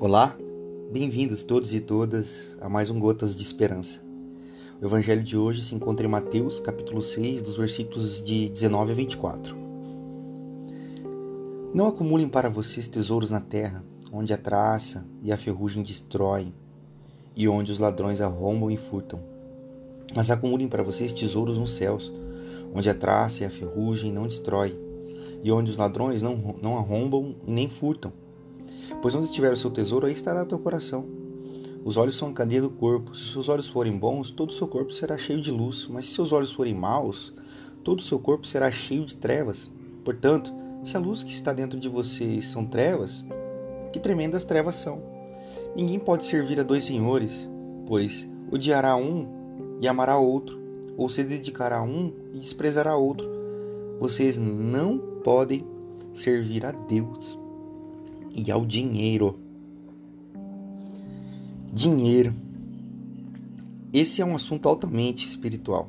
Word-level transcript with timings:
Olá, 0.00 0.36
bem-vindos 0.90 1.44
todos 1.44 1.72
e 1.72 1.78
todas 1.78 2.58
a 2.60 2.68
mais 2.68 2.90
um 2.90 2.98
Gotas 2.98 3.36
de 3.36 3.44
Esperança. 3.44 4.02
O 4.82 4.84
evangelho 4.84 5.22
de 5.22 5.36
hoje 5.36 5.62
se 5.62 5.72
encontra 5.72 6.04
em 6.04 6.10
Mateus, 6.10 6.58
capítulo 6.58 7.00
6, 7.00 7.40
dos 7.40 7.56
versículos 7.56 8.22
de 8.22 8.48
19 8.48 8.90
a 8.90 8.94
24. 8.96 9.56
Não 11.72 11.86
acumulem 11.86 12.28
para 12.28 12.50
vocês 12.50 12.88
tesouros 12.88 13.30
na 13.30 13.40
terra, 13.40 13.84
onde 14.12 14.32
a 14.32 14.36
traça 14.36 15.06
e 15.22 15.32
a 15.32 15.36
ferrugem 15.36 15.84
destroem, 15.84 16.52
e 17.36 17.48
onde 17.48 17.70
os 17.70 17.78
ladrões 17.78 18.20
arrombam 18.20 18.72
e 18.72 18.76
furtam. 18.76 19.20
Mas 20.12 20.28
acumulem 20.28 20.66
para 20.66 20.82
vocês 20.82 21.12
tesouros 21.12 21.56
nos 21.56 21.76
céus, 21.76 22.12
onde 22.74 22.90
a 22.90 22.94
traça 22.94 23.44
e 23.44 23.46
a 23.46 23.50
ferrugem 23.50 24.12
não 24.12 24.26
destroem, 24.26 24.76
e 25.40 25.52
onde 25.52 25.70
os 25.70 25.76
ladrões 25.76 26.20
não, 26.20 26.56
não 26.60 26.76
arrombam 26.76 27.36
nem 27.46 27.70
furtam. 27.70 28.23
Pois 29.00 29.14
onde 29.14 29.26
estiver 29.26 29.52
o 29.52 29.56
seu 29.56 29.70
tesouro, 29.70 30.06
aí 30.06 30.12
estará 30.12 30.42
o 30.42 30.46
teu 30.46 30.58
coração. 30.58 31.06
Os 31.84 31.98
olhos 31.98 32.16
são 32.16 32.32
candeia 32.32 32.62
do 32.62 32.70
corpo. 32.70 33.14
Se 33.14 33.32
seus 33.32 33.48
olhos 33.48 33.68
forem 33.68 33.96
bons, 33.96 34.30
todo 34.30 34.48
o 34.48 34.52
seu 34.52 34.66
corpo 34.66 34.90
será 34.90 35.18
cheio 35.18 35.40
de 35.40 35.50
luz. 35.50 35.86
Mas 35.90 36.06
se 36.06 36.14
seus 36.14 36.32
olhos 36.32 36.52
forem 36.52 36.74
maus, 36.74 37.34
todo 37.82 37.98
o 37.98 38.02
seu 38.02 38.18
corpo 38.18 38.46
será 38.46 38.72
cheio 38.72 39.04
de 39.04 39.16
trevas. 39.16 39.70
Portanto, 40.02 40.50
se 40.82 40.96
a 40.96 41.00
luz 41.00 41.22
que 41.22 41.30
está 41.30 41.52
dentro 41.52 41.78
de 41.78 41.88
vocês 41.88 42.46
são 42.46 42.64
trevas, 42.64 43.24
que 43.92 44.00
tremendas 44.00 44.44
trevas 44.44 44.76
são. 44.76 45.02
Ninguém 45.76 45.98
pode 45.98 46.24
servir 46.24 46.58
a 46.58 46.62
dois 46.62 46.84
senhores, 46.84 47.48
pois 47.86 48.30
odiará 48.50 48.96
um 48.96 49.28
e 49.80 49.86
amará 49.86 50.16
outro, 50.16 50.58
ou 50.96 51.10
se 51.10 51.22
dedicará 51.22 51.78
a 51.78 51.82
um 51.82 52.12
e 52.32 52.38
desprezará 52.38 52.96
outro. 52.96 53.30
Vocês 54.00 54.38
não 54.38 54.98
podem 55.22 55.66
servir 56.14 56.64
a 56.64 56.72
Deus 56.72 57.43
e 58.34 58.50
ao 58.50 58.66
dinheiro. 58.66 59.38
Dinheiro. 61.72 62.34
Esse 63.92 64.20
é 64.20 64.24
um 64.24 64.34
assunto 64.34 64.68
altamente 64.68 65.24
espiritual. 65.24 65.88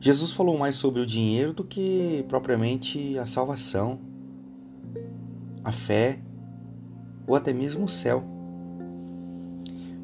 Jesus 0.00 0.32
falou 0.32 0.56
mais 0.56 0.76
sobre 0.76 1.00
o 1.02 1.06
dinheiro 1.06 1.52
do 1.52 1.64
que 1.64 2.24
propriamente 2.28 3.18
a 3.18 3.26
salvação, 3.26 3.98
a 5.62 5.70
fé 5.70 6.18
ou 7.26 7.34
até 7.34 7.52
mesmo 7.52 7.84
o 7.84 7.88
céu. 7.88 8.24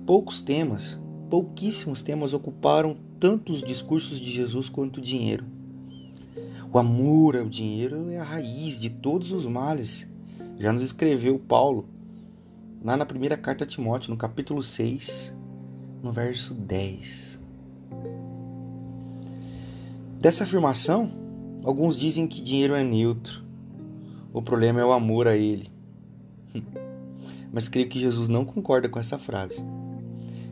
Poucos 0.04 0.42
temas, 0.42 0.98
pouquíssimos 1.30 2.02
temas 2.02 2.34
ocuparam 2.34 2.96
tantos 3.18 3.62
discursos 3.62 4.20
de 4.20 4.30
Jesus 4.30 4.68
quanto 4.68 4.98
o 4.98 5.02
dinheiro. 5.02 5.46
O 6.70 6.78
amor 6.78 7.36
ao 7.36 7.48
dinheiro 7.48 8.10
é 8.10 8.18
a 8.18 8.24
raiz 8.24 8.78
de 8.78 8.90
todos 8.90 9.32
os 9.32 9.46
males 9.46 10.12
já 10.58 10.72
nos 10.72 10.82
escreveu 10.82 11.38
Paulo 11.38 11.88
lá 12.82 12.96
na 12.96 13.06
primeira 13.06 13.36
carta 13.36 13.64
a 13.64 13.66
Timóteo, 13.66 14.10
no 14.10 14.16
capítulo 14.16 14.62
6, 14.62 15.34
no 16.02 16.12
verso 16.12 16.54
10. 16.54 17.40
Dessa 20.20 20.44
afirmação, 20.44 21.10
alguns 21.64 21.96
dizem 21.96 22.26
que 22.26 22.42
dinheiro 22.42 22.74
é 22.74 22.84
neutro. 22.84 23.42
O 24.32 24.42
problema 24.42 24.80
é 24.80 24.84
o 24.84 24.92
amor 24.92 25.26
a 25.26 25.36
ele. 25.36 25.70
Mas 27.52 27.68
creio 27.68 27.88
que 27.88 28.00
Jesus 28.00 28.28
não 28.28 28.44
concorda 28.44 28.88
com 28.88 28.98
essa 28.98 29.18
frase. 29.18 29.62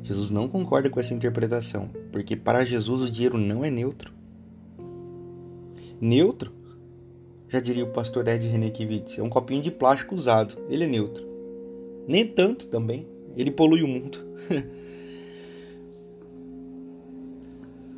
Jesus 0.03 0.31
não 0.31 0.48
concorda 0.48 0.91
com 0.91 0.98
essa 0.98 1.14
interpretação, 1.14 1.91
porque 2.11 2.37
para 2.37 2.64
Jesus 2.64 3.03
o 3.03 3.11
dinheiro 3.11 3.39
não 3.39 3.64
é 3.64 3.70
neutro. 3.70 4.12
Neutro 6.00 6.53
já 7.53 7.61
diria 7.61 7.84
o 7.84 7.89
pastor 7.89 8.27
Ed 8.28 8.48
Renekiewicz, 8.48 9.19
é 9.19 9.22
um 9.22 9.28
copinho 9.28 9.61
de 9.61 9.70
plástico 9.70 10.14
usado, 10.14 10.56
ele 10.70 10.84
é 10.84 10.86
neutro. 10.86 11.22
Nem 12.09 12.27
tanto 12.27 12.67
também, 12.69 13.06
ele 13.36 13.50
polui 13.50 13.83
o 13.83 13.86
mundo. 13.86 14.19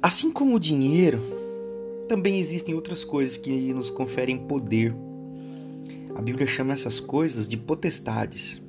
assim 0.03 0.33
como 0.33 0.56
o 0.56 0.59
dinheiro, 0.59 1.21
também 2.09 2.41
existem 2.41 2.75
outras 2.75 3.05
coisas 3.05 3.37
que 3.37 3.73
nos 3.73 3.91
conferem 3.91 4.37
poder. 4.37 4.93
A 6.17 6.21
Bíblia 6.21 6.49
chama 6.49 6.73
essas 6.73 6.99
coisas 6.99 7.47
de 7.47 7.57
potestades. 7.57 8.61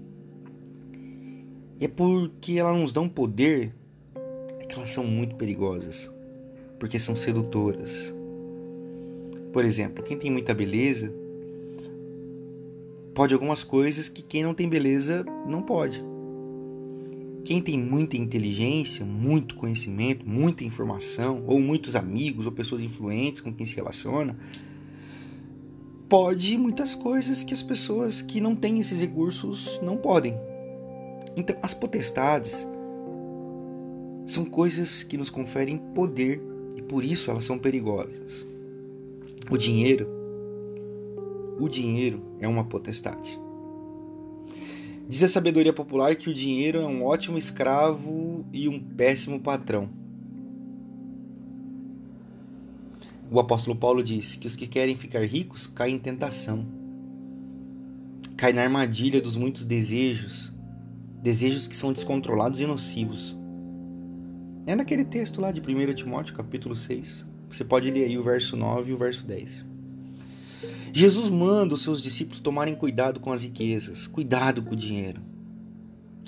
E 1.80 1.86
é 1.86 1.88
porque 1.88 2.60
elas 2.60 2.80
nos 2.80 2.94
dão 2.94 3.10
poder 3.10 3.74
é 4.60 4.66
que 4.68 4.76
elas 4.76 4.92
são 4.92 5.04
muito 5.04 5.36
perigosas, 5.36 6.14
porque 6.78 7.00
são 7.00 7.16
sedutoras 7.16 8.14
por 9.56 9.64
exemplo, 9.64 10.04
quem 10.04 10.18
tem 10.18 10.30
muita 10.30 10.54
beleza 10.54 11.14
pode 13.14 13.34
algumas 13.34 13.64
coisas 13.64 14.10
que 14.10 14.22
quem 14.22 14.44
não 14.44 14.54
tem 14.54 14.68
beleza 14.68 15.26
não 15.48 15.62
pode. 15.62 16.04
Quem 17.46 17.62
tem 17.62 17.80
muita 17.80 18.18
inteligência, 18.18 19.06
muito 19.06 19.56
conhecimento, 19.56 20.28
muita 20.28 20.66
informação, 20.66 21.46
ou 21.48 21.58
muitos 21.58 21.96
amigos 21.96 22.46
ou 22.46 22.52
pessoas 22.52 22.82
influentes 22.82 23.40
com 23.40 23.54
quem 23.54 23.66
se 23.66 23.74
relaciona, 23.74 24.38
pode 26.10 26.58
muitas 26.58 26.94
coisas 26.94 27.42
que 27.42 27.54
as 27.54 27.64
pessoas 27.64 28.22
que 28.22 28.42
não 28.42 28.58
têm 28.58 28.82
esses 28.82 29.00
recursos 29.00 29.80
não 29.82 29.96
podem. 29.96 30.36
Então, 31.38 31.56
as 31.64 31.74
potestades 31.74 32.68
são 34.26 34.44
coisas 34.44 35.02
que 35.02 35.16
nos 35.16 35.30
conferem 35.30 35.78
poder 35.78 36.42
e 36.76 36.82
por 36.82 37.06
isso 37.06 37.32
elas 37.32 37.46
são 37.46 37.58
perigosas. 37.58 38.54
O 39.50 39.58
dinheiro, 39.58 40.08
o 41.60 41.70
dinheiro 41.70 42.24
é 42.40 42.48
uma 42.48 42.64
potestade. 42.64 43.40
Diz 45.08 45.24
a 45.24 45.28
sabedoria 45.28 45.72
popular 45.72 46.16
que 46.16 46.32
o 46.32 46.34
dinheiro 46.34 46.82
é 46.82 46.86
um 46.86 47.04
ótimo 47.04 47.38
escravo 47.38 48.44
e 48.52 48.68
um 48.68 48.80
péssimo 48.80 49.40
patrão. 49.40 49.88
O 53.30 53.40
apóstolo 53.40 53.76
Paulo 53.76 54.04
diz 54.04 54.36
que 54.36 54.48
os 54.48 54.56
que 54.56 54.66
querem 54.66 54.96
ficar 54.96 55.24
ricos 55.24 55.68
caem 55.68 55.96
em 55.96 56.00
tentação, 56.00 56.66
caem 58.36 58.56
na 58.56 58.64
armadilha 58.64 59.22
dos 59.22 59.36
muitos 59.36 59.64
desejos, 59.64 60.52
desejos 61.22 61.68
que 61.68 61.76
são 61.76 61.94
descontrolados 61.94 62.60
e 62.60 62.66
nocivos. 62.66 63.38
É 64.66 64.76
naquele 64.76 65.06
texto 65.06 65.40
lá 65.40 65.52
de 65.52 65.62
1 65.62 65.94
Timóteo, 65.94 66.34
capítulo 66.34 66.76
6, 66.76 67.35
você 67.50 67.64
pode 67.64 67.90
ler 67.92 68.06
aí 68.06 68.18
o 68.18 68.24
verso 68.24 68.56
9 68.56 68.92
e 68.92 68.94
o 68.94 68.98
verso 68.98 69.26
10. 69.26 69.66
Jesus 70.94 71.30
manda 71.30 71.76
os 71.76 71.84
seus 71.84 72.02
discípulos 72.02 72.40
tomarem 72.40 72.76
cuidado 72.76 73.20
com 73.20 73.34
as 73.34 73.44
riquezas, 73.44 74.08
cuidado 74.08 74.64
com 74.64 74.74
o 74.74 74.78
dinheiro. 74.78 75.22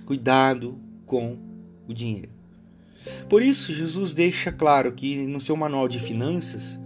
Cuidado 0.06 0.78
com 1.06 1.38
o 1.88 1.94
dinheiro. 1.94 2.30
Por 3.30 3.42
isso, 3.42 3.74
Jesus 3.74 4.14
deixa 4.14 4.52
claro 4.52 4.92
que 4.92 5.24
no 5.24 5.40
seu 5.40 5.56
manual 5.56 5.88
de 5.88 6.00
finanças, 6.00 6.78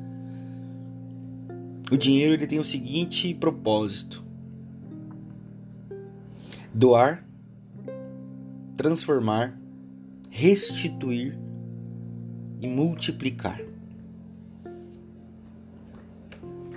o 1.92 1.98
dinheiro 1.98 2.36
ele 2.36 2.48
tem 2.48 2.60
o 2.60 2.66
seguinte 2.66 3.34
propósito: 3.34 4.24
doar, 6.74 7.26
transformar, 8.76 9.60
restituir 10.30 11.38
e 12.62 12.68
multiplicar. 12.68 13.71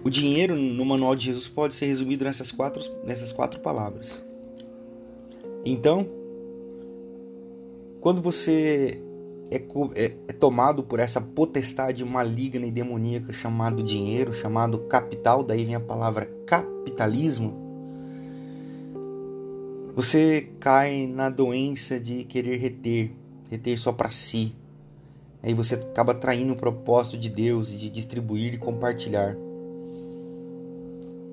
O 0.04 0.10
dinheiro 0.10 0.54
no 0.54 0.84
manual 0.84 1.16
de 1.16 1.24
Jesus 1.24 1.48
pode 1.48 1.74
ser 1.74 1.86
resumido 1.86 2.26
nessas 2.26 2.52
quatro, 2.52 2.82
nessas 3.06 3.32
quatro 3.32 3.58
palavras. 3.60 4.22
Então, 5.64 6.06
quando 8.02 8.20
você 8.20 9.00
é, 9.50 9.56
é, 9.56 10.04
é, 10.28 10.32
tomado 10.34 10.84
por 10.84 11.00
essa 11.00 11.22
potestade 11.22 12.04
maligna 12.04 12.66
e 12.66 12.70
demoníaca 12.70 13.32
chamado 13.32 13.82
dinheiro, 13.82 14.34
chamado 14.34 14.80
capital, 14.80 15.42
daí 15.42 15.64
vem 15.64 15.74
a 15.74 15.80
palavra 15.80 16.26
capitalismo, 16.46 17.64
você 19.96 20.50
cai 20.60 21.06
na 21.06 21.30
doença 21.30 21.98
de 21.98 22.24
querer 22.24 22.58
reter, 22.58 23.10
reter 23.50 23.78
só 23.78 23.90
para 23.90 24.10
si. 24.10 24.54
Aí 25.42 25.54
você 25.54 25.76
acaba 25.76 26.14
traindo 26.14 26.52
o 26.52 26.56
propósito 26.56 27.16
de 27.16 27.30
Deus 27.30 27.70
de 27.70 27.88
distribuir 27.88 28.52
e 28.52 28.58
compartilhar. 28.58 29.34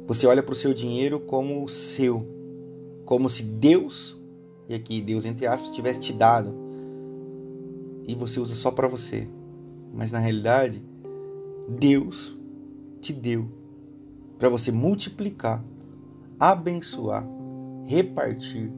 Você 0.07 0.25
olha 0.27 0.43
para 0.43 0.53
o 0.53 0.55
seu 0.55 0.73
dinheiro 0.73 1.19
como 1.19 1.67
seu, 1.69 2.25
como 3.05 3.29
se 3.29 3.43
Deus, 3.43 4.19
e 4.67 4.73
aqui 4.73 5.01
Deus 5.01 5.25
entre 5.25 5.45
aspas, 5.45 5.71
tivesse 5.71 5.99
te 5.99 6.13
dado 6.13 6.53
e 8.07 8.15
você 8.15 8.39
usa 8.39 8.55
só 8.55 8.71
para 8.71 8.87
você. 8.87 9.27
Mas 9.93 10.11
na 10.11 10.19
realidade, 10.19 10.83
Deus 11.67 12.35
te 12.99 13.13
deu 13.13 13.47
para 14.37 14.49
você 14.49 14.71
multiplicar, 14.71 15.63
abençoar, 16.39 17.27
repartir, 17.85 18.71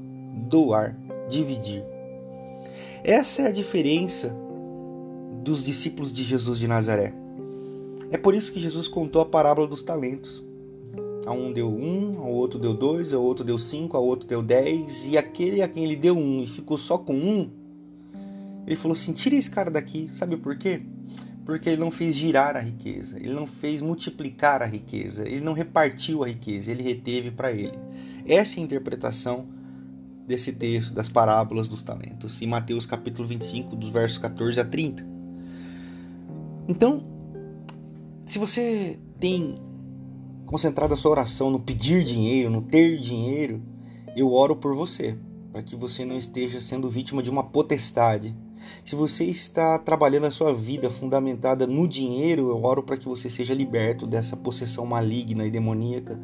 doar, 0.49 0.97
dividir. 1.29 1.83
Essa 3.03 3.43
é 3.43 3.47
a 3.47 3.51
diferença 3.51 4.35
dos 5.43 5.63
discípulos 5.63 6.11
de 6.11 6.23
Jesus 6.23 6.59
de 6.59 6.67
Nazaré. 6.67 7.13
É 8.11 8.17
por 8.17 8.35
isso 8.35 8.51
que 8.51 8.59
Jesus 8.59 8.87
contou 8.87 9.21
a 9.21 9.25
parábola 9.25 9.67
dos 9.67 9.83
talentos. 9.83 10.43
A 11.25 11.31
um 11.31 11.53
deu 11.53 11.71
um, 11.71 12.19
ao 12.19 12.31
outro 12.31 12.59
deu 12.59 12.73
dois, 12.73 13.13
ao 13.13 13.23
outro 13.23 13.45
deu 13.45 13.57
cinco, 13.57 13.95
ao 13.95 14.03
outro 14.03 14.27
deu 14.27 14.41
dez, 14.41 15.07
e 15.07 15.17
aquele 15.17 15.61
a 15.61 15.67
quem 15.67 15.85
ele 15.85 15.95
deu 15.95 16.17
um 16.17 16.43
e 16.43 16.47
ficou 16.47 16.77
só 16.77 16.97
com 16.97 17.15
um, 17.15 17.49
ele 18.65 18.75
falou 18.75 18.93
assim: 18.93 19.13
tira 19.13 19.35
esse 19.35 19.49
cara 19.49 19.69
daqui. 19.69 20.09
Sabe 20.13 20.37
por 20.37 20.57
quê? 20.57 20.81
Porque 21.45 21.69
ele 21.69 21.81
não 21.81 21.91
fez 21.91 22.15
girar 22.15 22.55
a 22.55 22.59
riqueza, 22.59 23.17
ele 23.17 23.33
não 23.33 23.45
fez 23.45 23.81
multiplicar 23.81 24.61
a 24.61 24.65
riqueza, 24.65 25.27
ele 25.27 25.41
não 25.41 25.53
repartiu 25.53 26.23
a 26.23 26.27
riqueza, 26.27 26.71
ele 26.71 26.83
reteve 26.83 27.31
para 27.31 27.51
ele. 27.51 27.77
Essa 28.25 28.59
é 28.59 28.61
a 28.61 28.63
interpretação 28.63 29.45
desse 30.25 30.53
texto, 30.53 30.93
das 30.93 31.09
parábolas 31.09 31.67
dos 31.67 31.83
talentos, 31.83 32.41
em 32.41 32.47
Mateus 32.47 32.85
capítulo 32.85 33.27
25, 33.27 33.75
dos 33.75 33.89
versos 33.89 34.17
14 34.17 34.57
a 34.59 34.63
30. 34.63 35.05
Então, 36.69 37.03
se 38.25 38.39
você 38.39 38.97
tem 39.19 39.55
concentrado 40.45 40.93
a 40.93 40.97
sua 40.97 41.11
oração 41.11 41.49
no 41.49 41.59
pedir 41.59 42.03
dinheiro, 42.03 42.49
no 42.49 42.61
ter 42.61 42.97
dinheiro, 42.97 43.61
eu 44.15 44.31
oro 44.31 44.55
por 44.55 44.75
você, 44.75 45.17
para 45.51 45.63
que 45.63 45.75
você 45.75 46.05
não 46.05 46.17
esteja 46.17 46.61
sendo 46.61 46.89
vítima 46.89 47.23
de 47.23 47.29
uma 47.29 47.43
potestade. 47.43 48.35
Se 48.85 48.95
você 48.95 49.25
está 49.25 49.77
trabalhando 49.77 50.25
a 50.25 50.31
sua 50.31 50.53
vida 50.53 50.89
fundamentada 50.89 51.67
no 51.67 51.87
dinheiro, 51.87 52.49
eu 52.49 52.63
oro 52.63 52.83
para 52.83 52.97
que 52.97 53.07
você 53.07 53.29
seja 53.29 53.53
liberto 53.53 54.07
dessa 54.07 54.37
possessão 54.37 54.85
maligna 54.85 55.45
e 55.45 55.51
demoníaca 55.51 56.19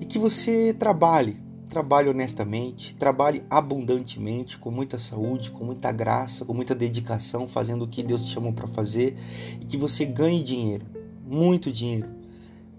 e 0.00 0.04
que 0.04 0.18
você 0.18 0.72
trabalhe 0.72 1.40
Trabalhe 1.72 2.10
honestamente, 2.10 2.94
trabalhe 2.96 3.42
abundantemente, 3.48 4.58
com 4.58 4.70
muita 4.70 4.98
saúde, 4.98 5.50
com 5.50 5.64
muita 5.64 5.90
graça, 5.90 6.44
com 6.44 6.52
muita 6.52 6.74
dedicação, 6.74 7.48
fazendo 7.48 7.86
o 7.86 7.88
que 7.88 8.02
Deus 8.02 8.26
te 8.26 8.30
chamou 8.30 8.52
para 8.52 8.66
fazer 8.66 9.16
e 9.58 9.64
que 9.64 9.78
você 9.78 10.04
ganhe 10.04 10.44
dinheiro, 10.44 10.84
muito 11.26 11.72
dinheiro, 11.72 12.10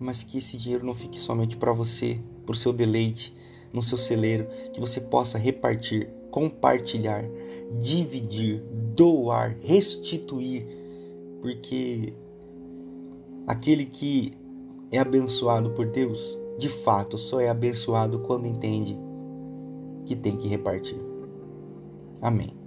mas 0.04 0.22
que 0.22 0.38
esse 0.38 0.58
dinheiro 0.58 0.86
não 0.86 0.94
fique 0.94 1.20
somente 1.20 1.56
para 1.56 1.72
você, 1.72 2.20
para 2.46 2.54
o 2.54 2.56
seu 2.56 2.74
deleite, 2.74 3.36
no 3.72 3.82
seu 3.82 3.98
celeiro, 3.98 4.48
que 4.74 4.80
você 4.80 5.00
possa 5.00 5.38
repartir, 5.38 6.10
compartilhar, 6.30 7.24
dividir, 7.80 8.62
doar, 8.96 9.58
restituir, 9.62 10.68
porque 11.42 12.14
aquele 13.48 13.86
que 13.86 14.34
é 14.92 15.00
abençoado 15.00 15.72
por 15.72 15.88
Deus 15.88 16.38
de 16.58 16.70
fato 16.70 17.18
só 17.18 17.40
é 17.40 17.50
abençoado 17.50 18.20
quando 18.20 18.46
entende 18.46 18.98
que 20.06 20.16
tem 20.16 20.36
que 20.36 20.48
repartir. 20.48 21.00
Amém. 22.22 22.63